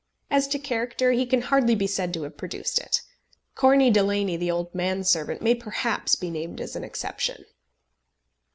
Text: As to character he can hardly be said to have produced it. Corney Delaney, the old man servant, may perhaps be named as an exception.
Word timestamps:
As 0.31 0.47
to 0.47 0.57
character 0.57 1.11
he 1.11 1.27
can 1.27 1.41
hardly 1.43 1.75
be 1.75 1.85
said 1.85 2.11
to 2.15 2.23
have 2.23 2.35
produced 2.35 2.79
it. 2.79 3.03
Corney 3.53 3.91
Delaney, 3.91 4.35
the 4.35 4.49
old 4.49 4.73
man 4.73 5.03
servant, 5.03 5.43
may 5.43 5.53
perhaps 5.53 6.15
be 6.15 6.31
named 6.31 6.59
as 6.59 6.75
an 6.75 6.83
exception. 6.83 7.45